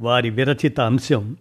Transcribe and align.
వారి 0.00 0.30
విరచిత 0.30 0.80
అంశం 0.80 1.36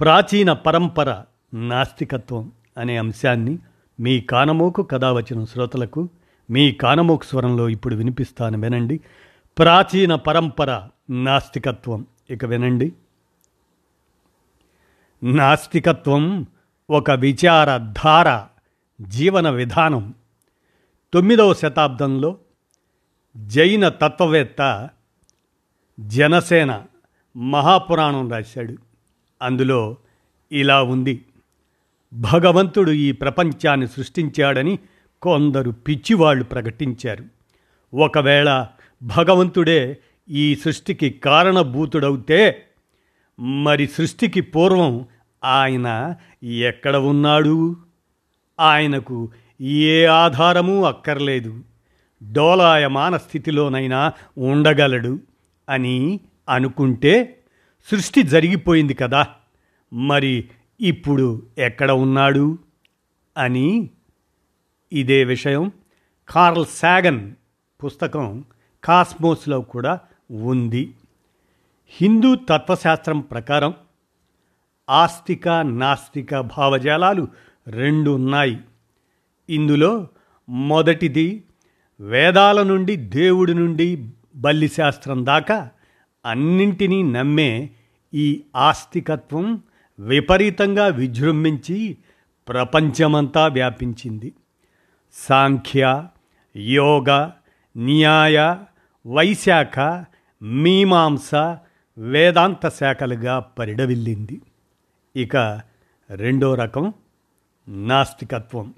ప్రాచీన 0.00 0.52
పరంపర 0.52 1.22
నాస్తికత్వం 1.54 2.52
అనే 2.78 2.96
అంశాన్ని 2.96 3.58
మీ 4.00 4.20
కానమోకు 4.20 4.82
కథ 4.82 5.04
వచ్చిన 5.04 5.44
శ్రోతలకు 5.44 6.08
మీ 6.50 6.72
కానమోకు 6.72 7.24
స్వరంలో 7.24 7.68
ఇప్పుడు 7.68 7.94
వినిపిస్తాను 7.94 8.60
వినండి. 8.60 9.00
ప్రాచీన 9.58 10.14
పరంపర 10.14 10.88
నాస్తికత్వం 11.10 12.06
ఇక 12.30 12.44
వినండి. 12.44 12.92
నాస్తికత్వం 15.22 16.46
ఒక 16.90 17.10
విచారధార 17.10 18.46
జీవన 19.00 19.50
విధానం. 19.50 20.14
తొమ్మిదవ 21.12 21.54
శతాబ్దంలో 21.54 22.38
జైన 23.46 23.88
తత్వవేత్త 23.88 24.90
జనసేన 26.00 26.84
మహాపురాణం 27.36 28.32
రాశాడు. 28.32 28.76
అందులో 29.42 29.96
ఇలా 30.52 30.82
ఉంది. 30.82 31.24
భగవంతుడు 32.12 32.90
ఈ 32.90 33.12
ప్రపంచాన్ని 33.12 33.88
సృష్టించాడని 33.88 34.78
కొందరు 35.22 35.70
పిచ్చివాళ్ళు 35.70 36.44
ప్రకటించారు. 36.44 37.24
ఒకవేళ 37.96 38.66
భగవంతుడే 39.02 39.98
ఈ 40.28 40.54
సృష్టికి 40.54 41.10
కారణభూతుడవుతే 41.10 42.62
మరి 43.40 43.86
సృష్టికి 43.86 44.40
పూర్వం 44.40 45.06
ఆయన 45.44 46.14
ఎక్కడ 46.44 46.96
ఉన్నాడు? 46.96 47.76
ఆయనకు 48.60 49.30
ఏ 49.60 50.04
ఆధారము 50.04 50.84
అక్కర్లేదు. 50.84 51.60
డోలాయమాన 52.32 53.16
స్థితిలోనైనా 53.16 54.12
ఉండగలడు 54.38 55.18
అని 55.68 56.20
అనుకుంటే 56.48 57.38
సృష్టి 57.90 58.22
జరిగిపోయింది 58.22 58.94
కదా. 58.94 59.26
మరి 59.92 60.48
ఇప్పుడు 60.80 61.42
ఎక్కడ 61.58 61.90
ఉన్నాడు? 61.90 62.58
అని 63.38 63.90
ఇదే 64.92 65.24
విషయం 65.24 65.72
కార్ల్ 66.28 66.66
సాగన్ 66.66 67.34
పుస్తకం 67.84 68.44
కాస్మోస్లో 68.84 69.60
కూడా 69.60 70.00
ఉంది. 70.30 70.94
హిందూ 71.88 72.34
తత్వశాస్త్రం 72.34 73.20
ప్రకారం 73.20 73.74
ఆస్తిక 74.90 75.48
నాస్తిక 75.48 76.40
భావజాలాలు 76.40 77.28
రెండు 77.68 78.10
ఉన్నాయి. 78.10 78.58
ఇందులో 79.50 80.08
మొదటిది 80.48 81.44
వేదాల 82.00 82.62
నుండి 82.62 82.96
దేవుడి 82.96 83.54
నుండి 83.54 84.10
బల్లి 84.36 84.68
శాస్త్రం 84.68 85.26
దాకా 85.26 85.70
అన్నింటినీ 86.24 87.02
నమ్మే 87.02 87.70
ఈ 88.14 88.42
ఆస్తికత్వం 88.56 89.62
విపరీతంగా 90.00 90.86
విజృంభించి 90.86 91.96
ప్రపంచమంతా 92.48 93.46
వ్యాపించింది. 93.46 94.32
సాంఖ్య 95.12 96.06
యోగ 96.56 97.30
న్యాయ 97.76 98.56
వైశాఖ 99.06 100.04
మీమాంస 100.42 101.34
వేదాంత 101.98 102.68
శాఖలుగా 102.68 103.38
పరిడవిల్లింది. 103.38 104.40
ఇక 105.16 105.36
రెండో 106.10 106.54
రకం 106.54 106.92
నాస్తికత్వం. 107.68 108.74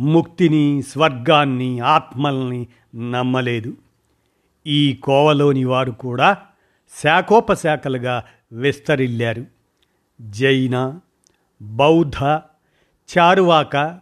ముక్తిని 0.00 0.82
స్వర్గాన్ని 0.82 1.80
ఆత్మల్ని 1.80 2.66
నమ్మలేదు. 3.10 3.76
ఈ 4.66 5.00
కోవలోని 5.02 5.64
వారు 5.64 5.90
కూడా 5.90 6.36
శాఖోపశాఖలుగా 7.00 8.24
విస్తరిల్లారు. 8.52 9.46
జైన 10.20 11.00
బౌద్ధ 11.62 12.24
చారువాక 13.18 14.00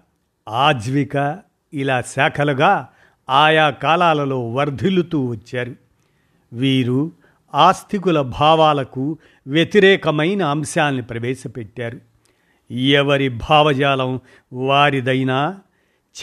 ఆజ్విక 0.49 1.39
ఇలా 1.75 2.03
శాఖలుగా 2.03 2.89
ఆయా 3.31 3.71
కాలాలలో 3.71 4.51
వర్ధిల్లుతూ 4.53 5.27
వచ్చారు. 5.27 5.75
వీరు 6.53 7.13
ఆస్తికుల 7.55 8.21
భావాలకు 8.21 9.19
వ్యతిరేకమైన 9.47 10.43
అంశాల్ని 10.43 11.03
ప్రవేశపెట్టారు. 11.03 12.01
ఎవరి 12.73 13.29
భావజాలం 13.29 14.21
వారిదైనా 14.53 15.59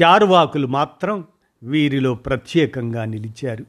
చారువాకులు 0.01 0.67
మాత్రం 0.67 1.27
వీరిలో 1.63 2.15
ప్రత్యేకంగా 2.15 3.05
నిలిచారు. 3.05 3.65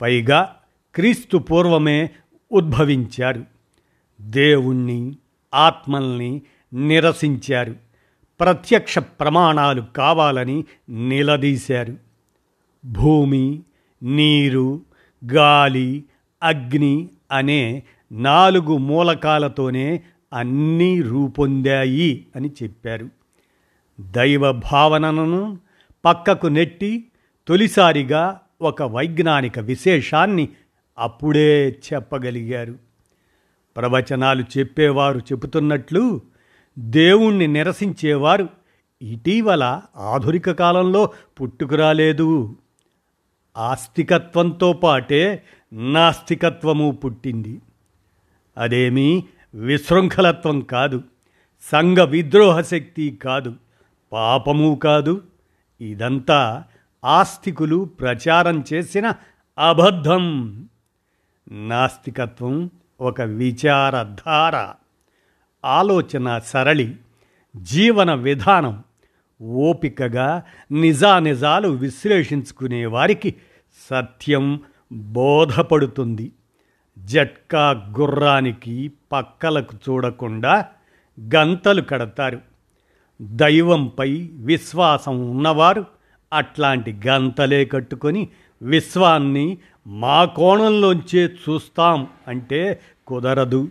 పైగా 0.00 0.56
క్రీస్తు 0.94 1.36
పూర్వమే 1.36 2.10
ఉద్భవించారు. 2.52 3.44
దేవుణ్ణి 4.20 5.16
ఆత్మల్ని 5.54 6.42
నిరసించారు. 6.74 7.76
ప్రత్యక్ష 8.40 8.98
ప్రమాణాలు 8.98 9.82
కావాలని 9.96 10.64
నిలదీశారు. 10.88 11.96
భూమి 12.84 13.62
నీరు 14.02 14.80
గాలి 15.32 16.04
అగ్ని 16.42 17.08
అనే 17.32 17.82
నాలుగు 18.12 18.76
మూలకాలతోనే 18.76 20.02
అన్నీ 20.32 21.00
రూపొందాయి 21.00 22.26
అని 22.36 22.52
చెప్పారు. 22.62 23.08
దైవ 24.00 24.52
భావనను 24.52 25.58
పక్కకు 26.04 26.46
నెట్టి 26.46 27.04
తొలిసారిగా 27.48 28.40
ఒక 28.62 28.82
వైజ్ఞానిక 28.82 29.58
విశేషాన్ని 29.58 30.48
అప్పుడే 30.98 31.68
చెప్పగలిగారు. 31.68 32.74
ప్రవచనాలు 33.76 34.44
చెప్పేవారు 34.58 35.18
చెబుతున్నట్లు 35.18 36.20
దేవుణ్ణి 36.78 37.46
నిరసించేవారు 37.46 38.48
ఇటీవల 39.02 39.80
ఆధునిక 39.96 40.50
కాలంలో 40.50 41.10
పుట్టుకురాలేదు. 41.40 42.56
ఆస్తికత్వంతో 43.56 44.72
పాటే 44.72 45.44
నాస్తికత్వము 45.72 46.90
పుట్టింది. 46.90 47.60
అదేమీ 48.58 49.24
విశృంఖలత్వం 49.54 50.60
కాదు 50.60 51.02
సంఘ 51.72 51.98
విద్రోహ 51.98 52.60
శక్తి 52.60 53.18
కాదు 53.22 53.54
పాపము 54.12 54.80
కాదు. 54.82 55.22
ఇదంతా 55.80 56.64
ఆస్తికులు 57.04 57.84
ప్రచారం 57.84 58.64
చేసిన 58.72 59.12
అబద్ధం. 59.58 60.68
నాస్తికత్వం 61.50 62.70
ఒక 63.00 63.22
విచారధార 63.22 64.72
ఆలోచన 65.64 66.38
సరళి 66.38 66.96
జీవన 67.56 68.14
విధానం 68.14 68.82
ఓపికగా 69.42 70.42
నిజానిజాలు 70.72 71.68
విశ్లేషించుకునే 71.68 72.86
వారికి 72.86 73.34
సత్యం 73.90 74.60
బోధపడుతుంది. 74.92 76.32
జట్కా 76.98 77.70
గుర్రానికి 77.98 78.92
పక్కలకు 79.12 79.76
చూడకుండా 79.88 80.66
గంతలు 81.34 81.82
కడతారు. 81.82 82.40
దైవంపై 83.22 84.30
విశ్వాసం 84.32 85.30
ఉన్నవారు 85.30 85.84
అట్లాంటి 86.32 87.00
గంతలే 87.06 87.64
కట్టుకొని 87.64 88.28
విశ్వాన్ని 88.62 89.58
మా 89.86 90.24
కోణంలోంచే 90.24 91.26
చూస్తాం 91.26 92.08
అంటే 92.28 92.80
కుదరదు. 93.06 93.68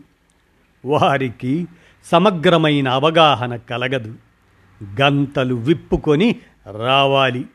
వారికి 0.86 1.68
సమగ్రమైన 2.12 2.88
అవగాహన 2.88 3.56
కలగదు. 3.56 4.15
గంతలు 5.01 5.56
విప్పుకొని 5.56 6.39
రావాలి. 6.71 7.45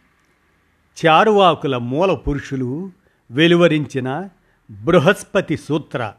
చారువాకుల 1.07 1.77
మూల 1.77 2.15
పురుషులు 2.15 2.91
వెలువరించిన 3.31 4.29
బృహస్పతి 4.71 5.57
సూత్ర 5.57 6.13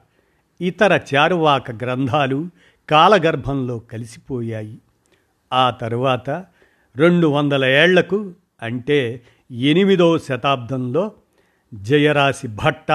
ఇతర 0.62 1.00
చారువాక 1.16 1.72
గ్రంథాలు 1.72 2.50
కాలగర్భంలో 2.90 3.80
కలిసిపోయాయి. 3.80 4.80
ఆ 5.54 5.70
తరువాత 5.70 6.30
రెండు 6.96 7.28
వందల 7.28 7.66
ఏళ్ళకు 7.66 8.34
అంటే 8.62 9.22
ఎనిమిదో 9.52 10.20
శతాబ్దంలో 10.20 11.12
జయరాశి 11.74 12.48
భట్ట 12.48 12.92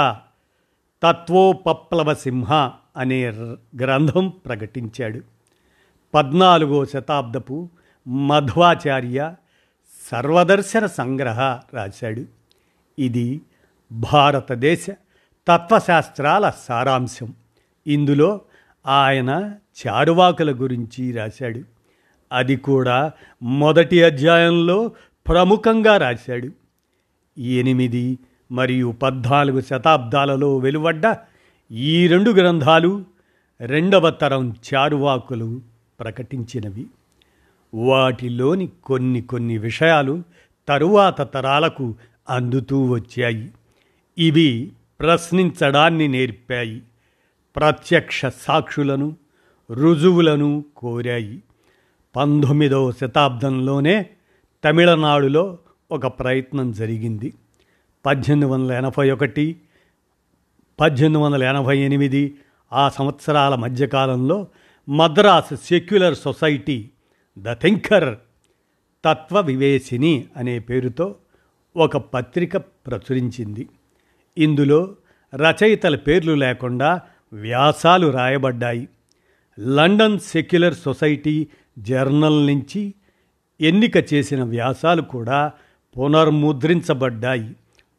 తత్వోపప్లవ 1.02 2.14
సింహ 2.14 2.72
అనే 2.96 3.30
ర- 3.30 3.56
గ్రంథం 3.80 4.28
ప్రకటించాడు. 4.28 5.20
పద్నాలుగో 6.14 6.84
శతాబ్దపు 6.84 7.68
మధ్వాచార్య 8.08 9.34
సర్వదర్శన 10.12 10.86
సంగ్రహ 10.86 11.40
రాశాడు. 11.74 12.24
ఇది 12.98 13.40
భారతదేశ 13.92 14.86
తత్వశాస్త్రాల 15.48 16.52
సారాంశం. 16.58 17.34
ఇందులో 17.86 18.40
ఆయన 18.86 19.54
చారువాకుల 19.86 20.52
గురించి 20.52 21.12
రాశాడు. 21.12 21.60
అది 22.32 22.56
కూడా 22.56 23.12
మొదటి 23.42 24.04
అధ్యాయంలో 24.04 24.88
ప్రముఖంగా 25.28 25.96
రాశాడు. 25.96 26.48
ఎనిమిది 27.40 28.18
మరియు 28.52 28.94
పద్నాలుగు 29.02 29.60
శతాబ్దాలలో 29.60 30.56
వెలువడ్డ 30.58 31.16
ఈ 31.72 32.06
రెండు 32.06 32.30
గ్రంథాలు 32.30 33.04
రెండవ 33.60 34.10
తరం 34.10 34.56
చారువాకులు 34.74 35.60
ప్రకటించినవి. 36.00 36.86
వాటిలోని 37.74 38.68
కొన్ని 38.84 39.20
కొన్ని 39.20 39.58
విషయాలు 39.58 40.22
తరువాత 40.68 41.34
తరాలకు 41.34 41.94
అందుతూ 42.30 42.86
వచ్చాయి. 42.86 43.50
ఇవి 44.18 44.72
ప్రశ్నించడాన్ని 45.00 46.08
నేర్పాయి. 46.08 46.82
ప్రత్యక్ష 47.56 48.26
సాక్షులను 48.26 49.16
రుజువులను 49.70 50.64
కోరాయి. 50.76 51.42
పంతొమ్మిదవ 52.16 52.92
శతాబ్దంలోనే 52.92 54.10
తమిళనాడులో 54.64 55.58
ఒక 55.90 56.06
ప్రయత్నం 56.06 56.72
జరిగింది. 56.72 57.32
పద్దెనిమిది 58.06 58.52
వందల 58.52 58.72
ఎనభై 58.72 59.10
ఒకటి 59.10 59.56
పద్దెనిమిది 60.80 61.20
వందల 61.20 61.42
ఎనభై 61.42 61.78
ఎనిమిది 61.78 62.34
ఆ 62.72 62.88
సంవత్సరాల 62.88 63.54
మధ్యకాలంలో 63.54 64.46
Madras 64.88 65.56
secular 65.56 66.14
society 66.14 66.90
the 67.38 67.52
thinker 67.52 68.18
Tatva 69.04 69.40
Vivesini 69.40 70.24
అనే 70.36 70.58
పేరుతో 70.58 71.14
ఒక 71.76 71.96
పత్రిక 71.96 72.56
ప్రచురించింది. 72.56 73.68
ఇందులో 74.38 74.96
రచయితల 75.34 75.96
పేర్లు 75.96 76.32
లేకుండా 76.32 77.00
వ్యాసాలు 77.32 78.06
రాయబడ్డాయి. 78.06 78.88
లండన్ 79.60 80.18
సెక్యులర్ 80.18 80.74
సొసైటీ 80.74 81.48
జర్నల్ 81.78 82.46
నుంచి 82.46 82.94
ఎన్నిక 83.60 84.14
చేసిన 84.14 84.42
వ్యాసాలు 84.42 85.02
కూడా 85.02 85.52
పునర్ముద్రించబడ్డాయి. 85.98 87.56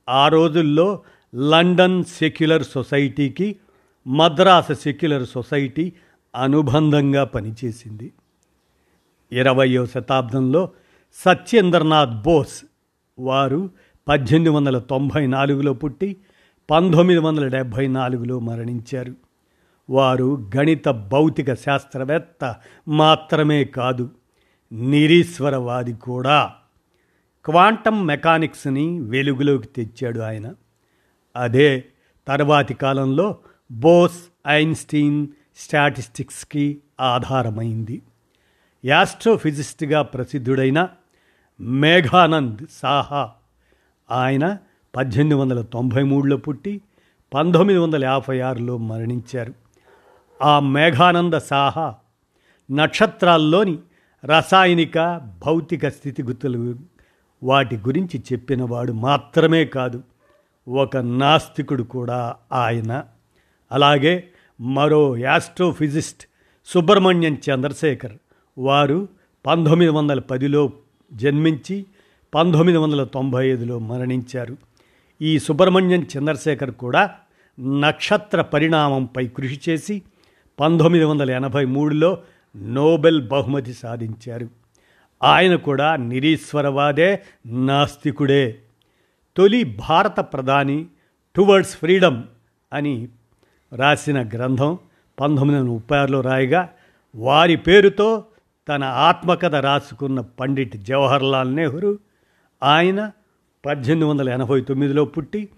ఆ 0.10 0.28
రోజుల్లో 0.28 1.04
లండన్ 1.36 2.04
సెక్యులర్ 2.04 2.64
సొసైటీకి 2.64 3.56
మద్రాస్ 4.08 4.74
సెక్యులర్ 4.74 5.28
సొసైటీ 5.28 5.94
అనుబంధంగా 6.36 7.24
పనిచేసింది. 7.24 8.14
ఇరవయో 9.32 9.86
శతాబ్దంలో 9.86 10.70
సత్యేంద్రనాథ్ 11.14 12.22
బోస్ 12.22 12.66
వారు 13.20 13.70
పద్దెనిమిది 14.08 14.50
వందల 14.50 14.80
తొంభై 14.80 15.28
నాలుగులో 15.28 15.74
పుట్టి 15.74 16.18
పంతొమ్మిది 16.70 17.20
వందల 17.20 17.48
డెబ్భై 17.48 17.88
నాలుగులో 17.88 18.40
మరణించారు. 18.40 19.14
వారు 19.90 20.50
గణిత 20.58 20.90
భౌతిక 20.90 21.54
శాస్త్రవేత్త 21.54 22.56
మాత్రమే 22.88 23.64
కాదు 23.64 24.10
నిరీశ్వరవాది 24.72 25.94
కూడా. 25.94 26.54
క్వాంటం 27.46 28.06
మెకానిక్స్ని 28.06 29.00
వెలుగులోకి 29.00 29.68
తెచ్చాడు 29.68 30.20
ఆయన. 30.20 30.54
అదే 31.36 31.86
తర్వాతి 32.28 32.74
కాలంలో 32.74 33.38
బోస్ 33.72 34.24
ఐన్స్టీన్ 34.48 35.28
స్టాటిస్టిక్స్కి 35.58 36.82
ఆధారమైంది. 37.02 38.02
యాస్ట్రోఫిజిస్ట్గా 38.86 40.02
ప్రసిద్ధుడైన 40.02 40.90
మేఘానంద్ 41.60 42.68
సాహా 42.72 43.32
ఆయన 44.12 44.58
పద్దెనిమిది 44.96 45.36
వందల 45.36 45.62
తొంభై 45.62 46.04
మూడులో 46.04 46.38
పుట్టి 46.38 46.82
పంతొమ్మిది 47.34 47.80
వందల 47.80 48.06
యాభై 48.06 48.40
ఆరులో 48.40 48.78
మరణించారు. 48.78 49.54
ఆ 50.42 50.60
మేఘానంద 50.60 51.34
సాహా 51.34 51.96
నక్షత్రాల్లోని 52.72 53.80
రసాయనిక 54.26 55.18
భౌతిక 55.46 55.88
స్థితిగతులు 55.88 56.95
వాటి 57.46 57.78
గురించి 57.78 58.24
చెప్పినవాడు 58.34 58.92
మాత్రమే 58.92 59.66
కాదు 59.66 60.04
ఒక 60.68 60.98
నాస్తికుడు 60.98 61.84
కూడా 61.84 62.36
ఆయన. 62.52 63.04
అలాగే 63.72 64.28
మరో 64.62 65.18
యాస్ట్రోఫిజిస్ట్ 65.18 66.24
సుబ్రహ్మణ్యం 66.66 67.38
చంద్రశేఖర్ 67.50 68.18
వారు 68.58 69.08
పంతొమ్మిది 69.46 69.92
వందల 69.92 70.20
పదిలో 70.20 70.72
జన్మించి 71.14 71.86
పంతొమ్మిది 72.36 72.78
వందల 72.78 73.04
తొంభై 73.04 73.50
ఐదులో 73.50 73.80
మరణించారు. 73.80 74.58
ఈ 75.22 75.40
సుబ్రహ్మణ్యం 75.40 76.08
చంద్రశేఖర్ 76.18 76.72
కూడా 76.72 77.12
నక్షత్ర 77.60 78.42
పరిణామంపై 78.42 79.28
కృషి 79.28 79.60
చేసి 79.70 80.02
పంతొమ్మిది 80.60 81.06
వందల 81.06 81.32
ఎనభై 81.32 81.66
మూడులో 81.66 82.18
నోబెల్ 82.56 83.28
బహుమతి 83.28 83.74
సాధించారు. 83.74 84.65
ఆయన 85.24 85.56
కూడా 85.56 85.96
నిరీశ్వరవాదే 85.96 87.22
నాస్తికుడే. 87.46 88.60
తొలి 89.38 89.64
భారత 89.64 90.20
ప్రధాని 90.20 90.86
టువర్డ్స్ 91.36 91.78
ఫ్రీడమ్ 91.78 92.24
అని 92.74 93.08
రాసిన 93.76 94.30
గ్రంథం 94.30 94.78
పంతొమ్మిది 95.20 95.60
వందల 95.60 95.72
ముప్పై 95.72 95.98
ఆరులో 95.98 96.22
రాయగా 96.22 96.70
వారి 97.16 97.56
పేరుతో 97.56 98.24
తన 98.68 98.84
ఆత్మకథ 98.84 99.56
రాసుకున్న 99.56 100.22
పండిట్ 100.22 100.78
జవహర్లాల్ 100.78 101.56
నెహ్రూ 101.56 101.98
ఆయన 102.64 103.12
పద్దెనిమిది 103.66 104.10
వందల 104.10 104.30
ఎనభై 104.30 104.62
తొమ్మిదిలో 104.62 105.06
పుట్టి 105.06 105.50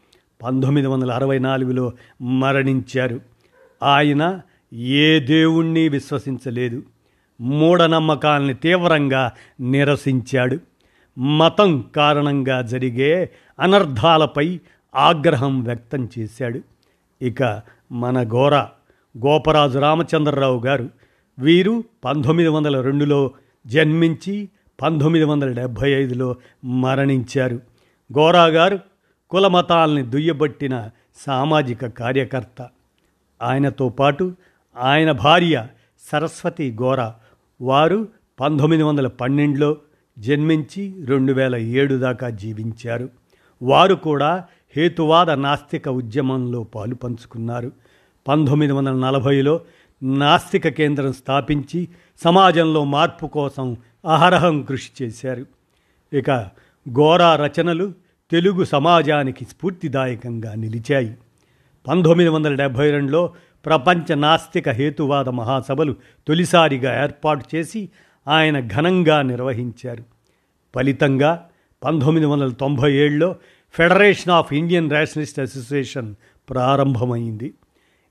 పంతొమ్మిది 0.44 0.88
వందల 0.88 1.12
అరవై 1.12 1.39
నాలుగులో 1.39 1.94
మరణించారు. 2.21 3.21
ఆయన 3.83 4.42
ఏ 4.74 5.19
దేవుణ్ణి 5.19 5.89
విశ్వసించలేదు. 5.89 6.83
మూఢనమ్మకాల్ని 7.42 8.54
తీవ్రంగా 8.54 9.31
నిరసించాడు. 9.60 10.57
మతం 11.19 11.86
కారణంగా 11.95 12.62
జరిగే 12.62 13.30
అనర్థాలపై 13.60 14.60
ఆగ్రహం 14.95 15.63
వ్యక్తం 15.63 16.10
చేశాడు. 16.19 16.60
ఇక 17.22 17.62
మన 17.92 18.24
గోర 18.24 18.56
గోపరాజు 19.25 19.80
రామచంద్రరావు 19.80 20.60
గారు 20.60 20.89
వీరు 21.39 21.84
పంతొమ్మిది 22.06 22.50
వందల 22.50 22.82
రెండులో 22.82 23.32
జన్మించి 23.67 24.50
పంతొమ్మిది 24.82 25.25
వందల 25.25 25.51
డెబ్భై 25.51 25.91
ఐదులో 25.91 26.36
మరణించారు. 26.65 27.56
గోరా 28.17 28.46
గారు 28.46 28.79
కులమతాల్ని 29.29 30.03
దుయ్యబట్టిన 30.03 30.89
సామాజిక 31.15 31.86
కార్యకర్త. 31.86 32.70
ఆయనతో 33.41 33.89
పాటు 33.89 34.36
ఆయన 34.77 35.12
భార్య 35.12 35.67
సరస్వతి 36.12 36.77
గోరా 36.82 37.15
వారు 37.62 38.08
పంతొమ్మిది 38.40 38.84
వందల 38.84 39.08
పన్నెండులో 39.08 39.78
జన్మించి 40.20 41.06
రెండు 41.06 41.34
వేల 41.34 41.56
ఏడు 41.56 41.96
దాకా 41.96 42.30
జీవించారు. 42.30 43.10
వారు 43.62 43.96
కూడా 43.96 44.46
హేతువాద 44.76 45.32
నాస్తిక 45.32 45.90
ఉద్యమంలో 45.90 46.64
పాలు 46.64 46.96
పంచుకున్నారు. 46.96 47.72
పంతొమ్మిది 48.28 48.74
వందల 48.74 48.92
నలభైలో 48.92 49.62
నాస్తిక 50.04 50.68
కేంద్రం 50.68 51.14
స్థాపించి 51.14 51.88
సమాజంలో 52.24 52.86
మార్పు 52.86 53.28
కోసం 53.28 53.78
అహరహం 54.06 54.62
కృషి 54.62 55.04
చేశారు. 55.04 55.46
ఇక 56.14 56.30
గోరా 56.90 57.36
రచనలు 57.36 57.94
తెలుగు 58.32 58.64
సమాజానికి 58.64 59.46
స్ఫూర్తిదాయకంగా 59.46 60.56
నిలిచాయి. 60.56 61.18
పంతొమ్మిది 61.88 62.30
వందల 62.30 62.56
డెబ్భై 62.56 62.92
రెండులో 62.92 63.34
ప్రపంచ 63.66 64.16
నాస్తిక 64.16 64.70
హేతువాద 64.70 65.30
మహాసభలు 65.30 65.96
తొలిసారిగా 66.28 67.04
ఏర్పాటు 67.04 67.46
చేసి 67.56 67.90
ఆయన 68.28 68.68
ఘనంగా 68.68 69.22
నిర్వహించారు. 69.22 70.04
ఫలితంగా 70.76 71.50
పంతొమ్మిది 71.84 72.26
వందల 72.26 72.50
తొంభై 72.50 72.94
ఏడులో 72.94 73.36
federation 73.74 74.34
of 74.34 74.54
Indian 74.54 74.92
rationalist 74.92 75.40
association 75.40 76.16
ప్రారంభమైంది. 76.50 77.54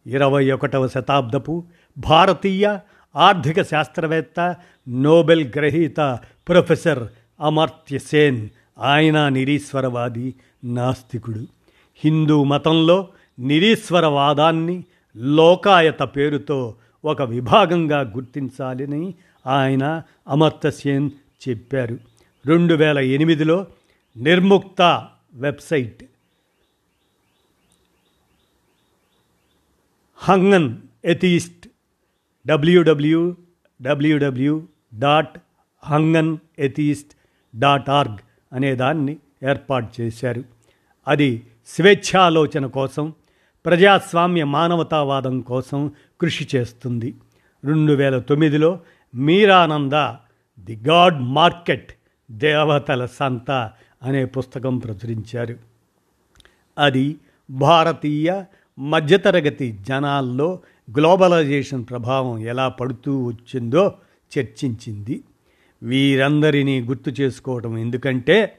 ఇరవై 0.06 0.50
ఒకటవ 0.50 0.88
శతాబ్దపు 0.88 1.64
భారతీయ 1.98 2.78
ఆర్థిక 3.16 3.62
శాస్త్రవేత్త 3.62 4.56
నోబెల్ 4.88 5.52
గ్రహీత 5.56 6.18
ప్రొఫెసర్ 6.48 7.08
అమర్త్య 7.40 7.98
సేన్ 7.98 8.48
ఆయన 8.78 9.28
నిరీశ్వరవాది 9.28 10.34
నాస్తికుడు. 10.64 11.46
హిందూ 12.04 12.44
మతంలో 12.44 13.08
నిరీశ్వరవాదాన్ని 13.38 14.84
లోకాయత 15.16 16.02
పేరుతో 16.02 16.74
ఒక 17.04 17.22
విభాగంగా 17.22 18.00
గుర్తించాలని 18.00 19.14
ఆయన 19.46 20.02
అమర్త్య 20.28 20.70
సేన్ 20.70 21.10
చెప్పారు. 21.48 21.98
రెండు 22.46 22.74
వేల 22.74 22.98
ఎనిమిదిలో 22.98 23.66
Nirmukta 24.16 25.08
website 25.34 26.04
హంగన్ 30.16 30.76
atheist 31.04 31.68
W W 32.46 33.36
W W 33.82 34.62
dot 34.98 35.38
హంగన్ 35.84 36.38
atheist 36.58 37.16
dot 37.58 37.90
org 37.90 38.18
అనే 38.52 38.74
దాన్ని 38.74 39.16
ఏర్పాటు 39.48 40.00
చేశారు. 40.00 40.44
అది 41.08 41.46
స్వేచ్ఛాలోచన 41.66 42.66
కోసం 42.66 43.12
ప్రజాస్వామ్య 43.66 44.44
మానవతావాదం 44.44 45.40
కోసం 45.40 45.90
కృషి 46.20 46.48
చేస్తుంది. 46.56 47.14
రెండు 47.64 47.92
వేల 47.92 48.18
తొమ్మిదిలో 48.18 48.80
మీరానంద 49.14 49.92
ది 50.64 50.76
గాడ్ 50.76 51.20
మార్కెట్ 51.20 51.92
దేవతల 52.30 53.06
సంత 53.06 53.50
అనే 54.02 54.24
పుస్తకం 54.24 54.78
ప్రచురించారు. 54.78 55.56
అది 56.78 57.16
భారతీయ 57.50 58.44
మధ్యతరగతి 58.78 59.78
జనాల్లో 59.88 60.58
గ్లోబలైజేషన్ 60.98 61.84
ప్రభావం 61.90 62.38
ఎలా 62.38 62.68
పడుతూ 62.68 63.26
వచ్చిందో 63.26 63.94
చర్చించింది. 64.38 65.20
వీరందరినీ 65.82 66.80
గుర్తు 66.80 67.10
చేసుకోవటం 67.10 67.78
ఎందుకంటే 67.78 68.58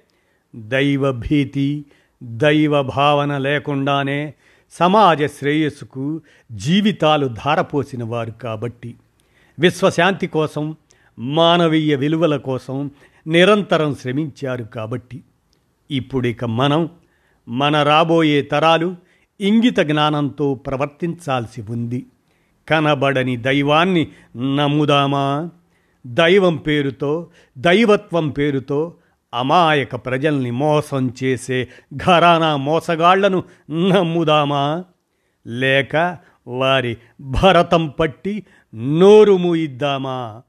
దైవభీతి 0.55 1.85
దైవ 2.23 2.81
భావన 2.81 3.37
లేకుండానే 3.37 4.33
సమాజ 4.71 5.25
శ్రేయస్సుకు 5.25 6.21
జీవితాలు 6.51 7.27
ధారపోసిన 7.27 8.03
వారు 8.03 8.31
కాబట్టి 8.31 8.95
విశ్వశాంతి 9.59 10.27
కోసం 10.27 10.75
మానవీయ 11.19 11.95
విలువల 11.95 12.37
కోసం 12.37 12.91
నిరంతరం 13.27 13.95
శ్రమించారు 13.95 14.63
కాబట్టి 14.63 15.23
ఇప్పుడిక 15.91 16.45
మనం 16.45 16.89
మన 17.47 17.83
రాబోయే 17.83 18.41
తరాలు 18.41 18.95
ఇంగిత 19.41 19.79
జ్ఞానంతో 19.79 20.53
ప్రవర్తించాల్సి 20.53 21.61
ఉంది. 21.61 22.05
కనబడని 22.67 23.37
దైవాన్ని 23.37 24.07
నమ్ముదామా? 24.37 25.49
దైవం 26.07 26.55
పేరుతో 26.55 27.27
దైవత్వం 27.57 28.29
పేరుతో 28.29 28.93
అమాయక 29.37 29.95
ప్రజల్ని 29.95 30.51
మోసం 30.51 31.13
చేసే 31.23 31.67
ఘరానా 31.95 32.55
మోసగాళ్ళను 32.55 33.43
నమ్ముదామా? 33.71 34.85
లేక 35.47 36.17
వారి 36.47 36.97
భరతం 37.21 37.87
పట్టి 37.87 38.45
నోరు 38.75 39.37
మూయిద్దామా? 39.37 40.41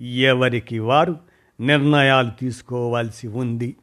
ఎవరికి 0.00 0.78
వారు 0.78 1.16
నిర్ణయాలు 1.60 2.30
తీసుకోవాల్సి 2.40 3.28
ఉంది. 3.28 3.76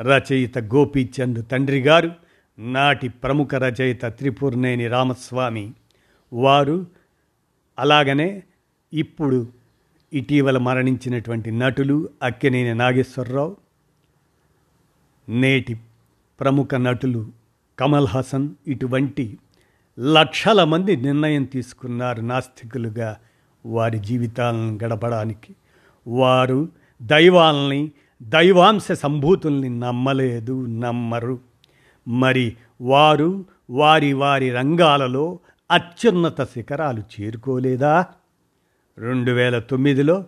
రచయిత 0.00 0.58
గోపీచంద్ 0.58 1.44
తండ్రి 1.50 1.80
గారు 1.80 2.10
నాటి 2.58 3.08
ప్రముఖ 3.08 3.54
రచయిత 3.54 4.04
త్రిపుర్నేని 4.04 4.88
రామస్వామి 4.88 5.72
వారు 6.32 6.86
అలాగనే 7.78 8.42
ఇప్పుడు 8.92 9.46
ఇటీవల 10.12 10.58
మరణించినటువంటి 10.58 11.50
నటులు 11.50 12.08
అక్కినేని 12.22 12.74
నాగేశ్వరరావు 12.74 13.56
నేటి 15.28 15.80
ప్రముఖ 16.40 16.74
నటులు 16.74 17.26
కమల్ 17.78 18.06
హాసన్ 18.06 18.48
ఇటువంటి 18.66 19.38
లక్షల 20.00 20.64
మంది 20.64 20.96
నిర్ణయం 20.96 21.44
తీసుకున్నారు 21.44 22.20
నాస్తికులుగా 22.20 23.16
వారి 23.66 23.98
జీవితాలను 23.98 24.78
గడపడానికి. 24.84 25.54
వారు 26.08 26.68
దైవాల్ని 27.02 27.90
దైవాంశ 28.22 28.92
సంభూతుల్ని 28.92 29.80
నమ్మలేదు 29.80 30.66
నమ్మరు. 30.66 31.38
మరి 32.08 32.56
వారు 32.80 33.44
వారి 33.70 34.12
వారి 34.12 34.50
రంగాలలో 34.50 35.38
అత్యున్నత 35.70 36.42
శిఖరాలు 36.42 37.02
చేరుకోలేదా? 37.20 38.06
రెండు 38.98 39.32
వేల 39.32 39.58
తొమ్మిదిలో 39.58 40.24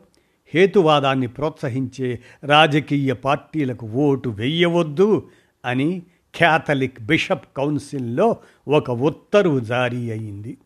హేతువాదాన్ని 0.55 1.27
ప్రోత్సహించే 1.27 2.19
రాజకీయ 2.45 3.13
పార్టీలకు 3.13 3.87
ఓటు 3.87 4.29
వెయ్యవద్దు 4.29 5.29
అని 5.65 6.03
క్యాథలిక్ 6.35 7.01
బిషప్ 7.01 7.57
కౌన్సిల్లో 7.57 8.37
ఒక 8.69 8.91
ఉత్తర్వు 8.91 9.61
జారీ 9.61 10.11
అయింది. 10.11 10.57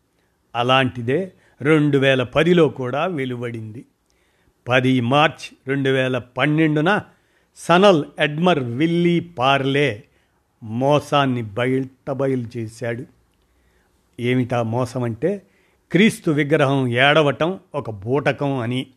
అలాంటిదే 0.55 1.31
రెండు 1.61 1.97
వేల 1.97 2.23
పదిలో 2.23 2.69
కూడా 2.69 3.05
వెలువడింది. 3.05 3.85
పది 4.67 5.01
మార్చ్ 5.01 5.69
రెండు 5.69 5.89
వేల 5.89 6.17
పన్నెండున 6.17 7.01
సనల్ 7.55 8.05
ఎడ్మర్ 8.19 8.59
విల్లీ 8.59 9.19
పార్లే 9.19 10.03
మోసాన్ని 10.63 11.41
బయటబయలు 11.41 12.57
చేశాడు. 12.57 13.03
ఏమిటా 14.19 14.63
మోసం 14.63 15.03
అంటే 15.03 15.41
క్రీస్తు 15.91 16.31
విగ్రహం 16.31 16.87
ఏడవటం 16.87 17.59
ఒక 17.75 17.89
బూటకం 17.89 18.57
అని. 18.57 18.87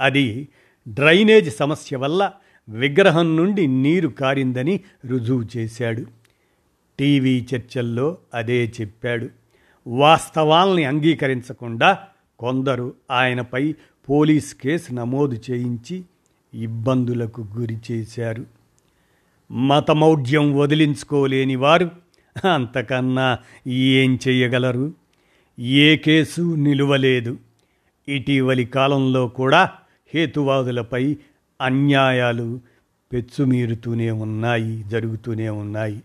అది 0.00 0.48
డ్రైనేజ్ 0.88 1.56
సమస్య 1.56 1.96
వల్ల 1.96 2.32
విగ్రహం 2.68 3.36
నుండి 3.36 3.66
నీరు 3.66 4.08
కారిందని 4.08 4.80
రుజువు 5.06 5.44
చేశాడు. 5.56 6.06
టీవీ 6.98 7.46
చర్చల్లో 7.54 8.18
అదే 8.34 8.72
చెప్పాడు. 8.80 9.28
వాస్తవాల్ని 9.86 10.84
అంగీకరించకుండా 10.84 11.98
కొందరు 12.38 12.94
ఆయనపై 13.10 13.74
పోలీస్ 14.08 14.54
కేసు 14.54 14.92
నమోదు 14.92 15.40
చేయించి 15.50 16.02
ఇబ్బందులకు 16.54 17.46
గురి 17.56 17.78
చేశారు. 17.92 18.46
మతమౌఢ్యం 19.52 20.56
వదిలించుకోలేని 20.56 21.56
వారు 21.56 21.90
అంతకన్నా 22.54 23.38
ఏం 23.66 24.18
చేయగలరు? 24.28 24.99
ఏ 25.60 25.96
కేసు 25.96 26.54
నిలువలేదు. 26.54 27.38
ఇటీవలి 28.08 28.64
కాలంలో 28.64 29.28
కూడా 29.28 29.70
హేతువాదులపై 30.14 31.16
అన్యాయాలు 31.60 32.60
పెచ్చుమీరుతూనే 33.12 34.10
ఉన్నాయి 34.10 34.82
జరుగుతూనే 34.82 35.48
ఉన్నాయి. 35.48 36.02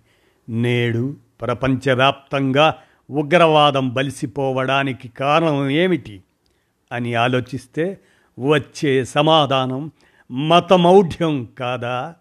నేడు 0.50 1.16
ప్రపంచవ్యాప్తంగా 1.42 2.76
ఉగ్రవాదం 3.10 3.90
బలిసిపోవడానికి 3.90 5.08
కారణం 5.08 5.70
ఏమిటి 5.70 6.22
అని 6.92 7.14
ఆలోచిస్తే 7.14 7.98
వచ్చే 8.40 9.06
సమాధానం 9.06 9.92
మతమౌఢ్యం 10.32 11.48
కాదా? 11.60 12.16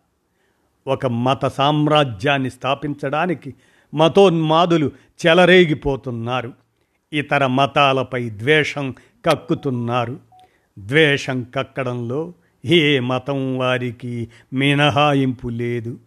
ఒక 0.87 1.07
మత 1.07 1.47
సామ్రాజ్యాన్ని 1.47 2.50
స్థాపించడానికి 2.50 3.55
మతోన్మాదులు 3.95 4.93
చెలరేగిపోతున్నారు. 5.26 6.63
ఇతర 7.14 7.47
మతాలపై 7.47 8.28
ద్వేషం 8.28 8.94
కక్కుతున్నారు. 9.26 10.21
ద్వేషం 10.78 11.47
కక్కడంలో 11.56 12.33
ఏ 12.64 13.00
మతం 13.00 13.59
వారికి 13.59 14.28
మినహాయింపు 14.52 15.49
లేదు. 15.49 15.99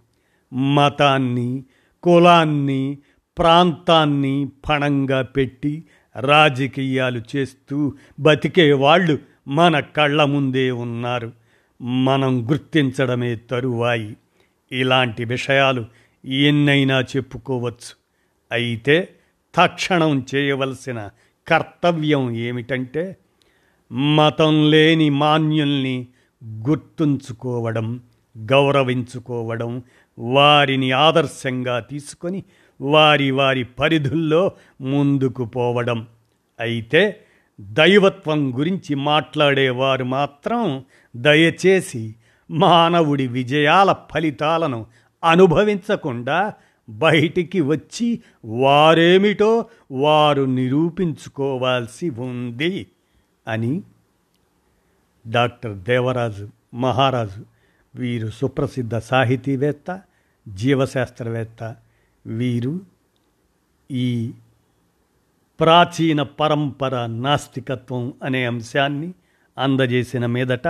మతాన్ని 0.54 1.64
కులాన్ని 2.04 2.98
ప్రాంతాన్ని 3.38 4.50
పణంగా 4.70 5.22
పెట్టి 5.22 5.84
రాజకీయాలు 6.20 7.22
చేస్తూ 7.36 7.94
బతికే 8.20 8.74
వాళ్ళు 8.74 9.18
మన 9.48 9.80
కళ్ళ 9.80 10.24
ముందే 10.24 10.72
ఉన్నారు. 10.72 11.32
మనం 11.82 12.50
గుర్తించడమే 12.50 13.36
తరువాయి. 13.36 14.18
ఇలాంటి 14.72 15.26
విషయాలు 15.26 15.86
ఎన్నైనా 16.26 17.02
చెప్పుకోవచ్చు. 17.02 17.96
అయితే 18.52 19.10
తక్షణం 19.58 20.26
చేయవలసిన 20.36 21.10
కర్తవ్యం 21.48 22.36
ఏమిటంటే 22.36 23.18
మతం 23.92 24.72
లేని 24.72 25.10
మాన్యుల్ని 25.10 26.08
గుర్తుంచుకోవడం 26.44 28.02
గౌరవించుకోవడం 28.38 29.84
వారిని 30.20 30.92
ఆదర్శంగా 30.92 31.80
తీసుకొని 31.80 32.44
వారి 32.82 33.32
వారి 33.32 33.64
పరిధుల్లో 33.64 34.52
ముందుకు 34.82 35.46
పోవడం. 35.46 36.08
అయితే 36.60 37.20
దైవత్వం 37.62 38.60
గురించి 38.60 38.96
మాట్లాడేవారు 38.96 40.04
మాత్రం 40.04 40.84
దయచేసి 41.16 42.16
మానవుడి 42.52 43.28
విజయాల 43.28 43.96
ఫలితాలను 44.12 44.86
అనుభవించకుండా 45.24 46.54
బయటికి 46.90 47.62
వచ్చి 47.62 48.20
వారేమిటో 48.46 49.66
వారు 49.92 50.42
నిరూపించుకోవాల్సి 50.42 52.10
ఉంది 52.10 52.88
అని 53.48 53.82
డాక్టర్ 55.28 55.78
దేవరాజు 55.78 56.50
మహారాజు 56.74 57.46
వీరు 57.96 58.28
సుప్రసిద్ధ 58.28 58.98
సాహితీవేత్త 58.98 60.02
జీవశాస్త్రవేత్త 60.48 61.76
వీరు 62.28 62.82
ఈ 63.92 64.32
ప్రాచీన 65.60 66.22
పరంపర 66.22 67.06
నాస్తికత్వం 67.06 68.14
అనే 68.24 68.46
అంశాన్ని 68.46 69.14
అందజేసిన 69.58 70.26
మీదట 70.26 70.68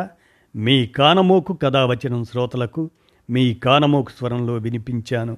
మీ 0.56 0.88
కానమోకు 0.88 1.54
కథావచనం 1.54 2.24
శ్రోతలకు 2.24 2.90
మీ 3.30 3.54
కానమోకు 3.54 4.10
స్వరంలో 4.10 4.54
వినిపించాను. 4.54 5.38